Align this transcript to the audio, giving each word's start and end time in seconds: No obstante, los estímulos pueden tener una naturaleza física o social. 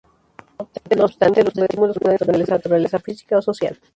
No 0.97 1.05
obstante, 1.05 1.43
los 1.43 1.55
estímulos 1.55 1.99
pueden 1.99 2.17
tener 2.17 2.35
una 2.47 2.55
naturaleza 2.57 2.97
física 2.97 3.37
o 3.37 3.41
social. 3.43 3.79